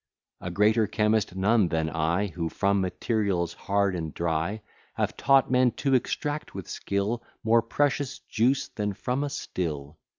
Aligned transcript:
A 0.39 0.49
greater 0.49 0.87
chemist 0.87 1.35
none 1.35 1.67
than 1.67 1.87
I 1.87 2.25
Who, 2.29 2.49
from 2.49 2.81
materials 2.81 3.53
hard 3.53 3.95
and 3.95 4.11
dry, 4.11 4.63
Have 4.95 5.15
taught 5.15 5.51
men 5.51 5.69
to 5.73 5.93
extract 5.93 6.55
with 6.55 6.67
skill 6.67 7.21
More 7.43 7.61
precious 7.61 8.17
juice 8.17 8.67
than 8.67 8.93
from 8.93 9.23
a 9.23 9.29
still. 9.29 9.99